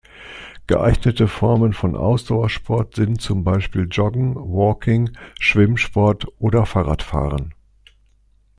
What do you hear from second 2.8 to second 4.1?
sind zum Beispiel